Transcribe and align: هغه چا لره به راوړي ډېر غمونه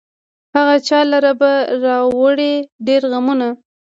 هغه 0.55 0.75
چا 0.87 0.99
لره 1.11 1.31
به 1.41 1.51
راوړي 1.83 2.53
ډېر 2.87 3.01
غمونه 3.11 3.47